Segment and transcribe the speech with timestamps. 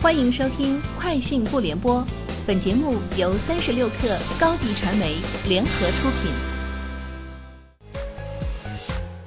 [0.00, 2.00] 欢迎收听《快讯不联播》，
[2.46, 5.16] 本节目由三十六克高低传媒
[5.48, 6.30] 联合出品。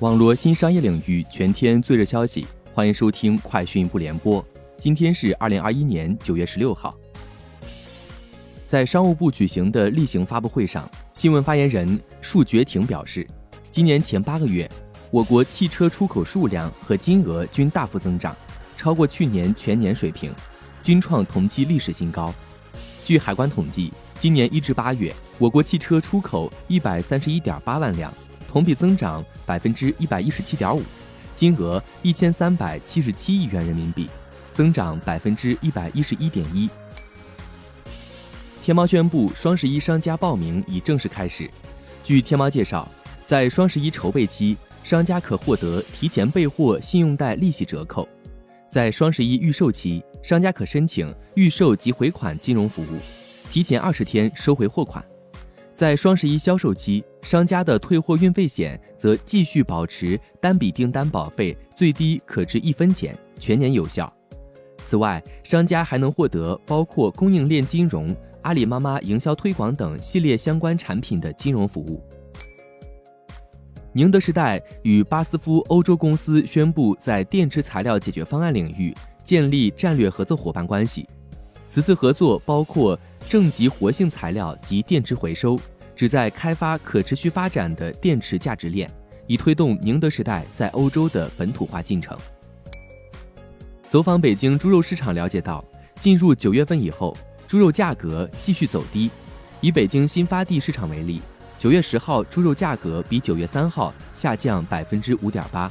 [0.00, 4.42] 网络新商业领域全天最热消息，欢迎收听《快讯不联播》。
[4.76, 6.94] 今天是二零二一年九月十六号。
[8.66, 13.26] 在商务部举行的例行发布会上，新闻发言人束觉婷表示，
[13.70, 14.70] 今年前八个月，
[15.10, 18.36] 我国汽车出口数量和金额均大幅增长，
[18.76, 20.30] 超过去年全年水平。
[20.88, 22.32] 均创同期历史新高。
[23.04, 28.10] 据海关统计，今年一至八月，我国汽车出口一百三十一点八万辆，
[28.50, 30.82] 同比增长百分之一百一十七点五，
[31.36, 34.08] 金额一千三百七十七亿元人民币，
[34.54, 36.70] 增长百分之一百一十一点一。
[38.62, 41.50] 天猫宣布，双十一商家报名已正式开始。
[42.02, 42.88] 据天猫介绍，
[43.26, 48.08] 在双十一筹备期，商家可获得提前备货信用贷利息折扣。
[48.70, 52.98] 在双十一预售期，商家可申请预售及回款金融服务，
[53.50, 55.02] 提前二十天收回货款。
[55.74, 64.12] 在双十一销售期，商家的退货运费险则继续保持单笔订单保费最低可至一分钱，全年有效。
[64.84, 72.02] 此外，商家还能获得包括供应链金融、阿里妈妈营销推广等系列相关产品的金融服务。
[73.92, 78.94] 宁德时代与巴斯夫欧洲公司宣布在电池材料解决方案领域
[79.24, 81.06] 建立战略合作伙伴关系。
[81.70, 82.98] 此次合作包括
[83.28, 85.58] 正极活性材料及电池回收，
[85.96, 88.90] 旨在开发可持续发展的电池价值链，
[89.26, 92.16] 以推动宁德时代在欧洲的本土化进程。
[93.88, 95.64] 走访北京猪肉市场了解到，
[95.98, 97.16] 进入九月份以后，
[97.46, 99.10] 猪肉价格继续走低。
[99.60, 101.20] 以北京新发地市场为例。
[101.58, 105.68] 九月十号，猪肉价格比九月三号下降百分之五点八。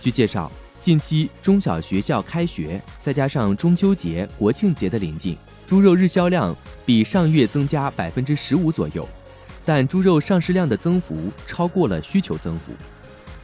[0.00, 6.54] 据介绍，近期中小学校开学，再加上中秋节、国庆节的临近，猪肉日销量
[6.84, 9.06] 比上月增加百分之十五左右，
[9.64, 12.70] 但猪肉上市量的增幅超过了需求增幅。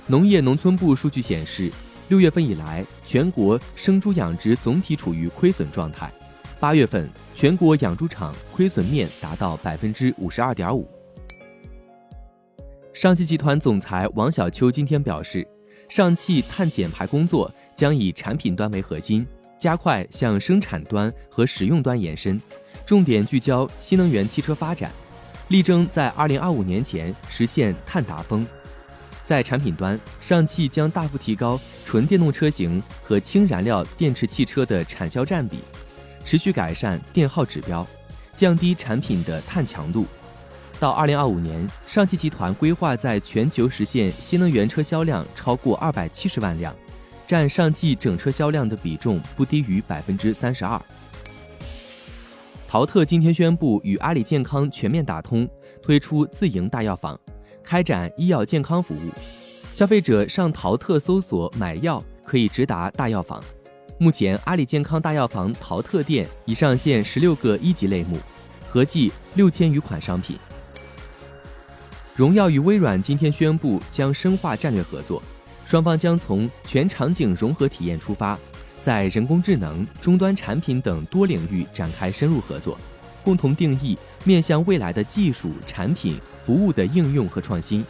[0.06, 1.68] 农业农村部数据显示，
[2.06, 6.08] 六月份以来，全国生猪养殖总体处于亏损状态。
[6.60, 10.88] 八月份，全国养猪场亏损面达到百分之五十二点五。
[12.94, 15.46] 上汽集团总裁王小秋今天表示，
[15.88, 19.26] 上汽碳减排工作将以产品端为核心，
[19.58, 22.38] 加快向生产端和使用端延伸，
[22.84, 24.90] 重点聚焦新能源汽车发展，
[25.48, 28.46] 力争在二零二五年前实现碳达峰。
[29.26, 35.60] 在产品端，上汽将大幅提高纯电动车型和氢燃料电池汽车的产销占比，
[36.26, 37.86] 持续改善电耗指标，
[38.36, 40.06] 降低产品的碳强度。
[40.82, 46.74] 到二零二五年，上汽集团规划在全球实现新能源车销量超过二百七十万辆，
[47.24, 50.82] 占上汽整车销量的比重不低于百分之三十二。
[52.66, 55.48] 淘特今天宣布与阿里健康全面打通，
[55.80, 57.16] 推出自营大药房，
[57.62, 59.12] 开展医药健康服务。
[59.72, 63.40] 消费者上淘特搜索买药，可以直达大药房。
[63.98, 68.18] 目前，阿里健康大药房淘特店已上线十六个一级类目，
[68.68, 70.36] 合计六千余款商品。
[72.14, 75.22] 荣耀与微软今天宣布将深化战略合作，
[75.64, 78.38] 双方将从全场景融合体验出发，
[78.82, 82.76] 在人工智能、终端产品等多领域展开深入合作，
[83.24, 87.82] 共同定义面向未来的技术、产品、服务的应用和创新，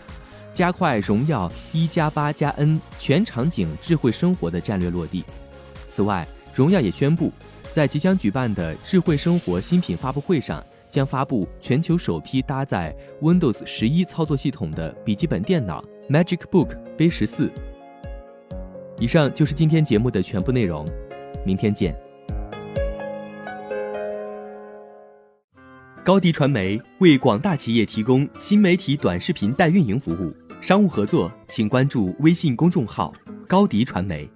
[0.52, 5.24] 加快荣耀一加八加 N 全场景智慧生活的战略落地。
[5.90, 7.32] 此外，荣耀也宣布，
[7.72, 10.64] 在即将举办的智慧生活新品发布会上。
[10.92, 17.50] 将发布全球首批搭载 Windows 十一操作系统的笔记本电脑 MagicBook V 十四。
[18.98, 20.86] 以上就是今天节目的全部内容，
[21.46, 21.98] 明天见。
[26.04, 30.30] 高迪传媒为广大企业提供新媒体短视频代运营服务，
[30.60, 33.10] 商务合作请关注微信公众号
[33.48, 34.28] 高迪传媒。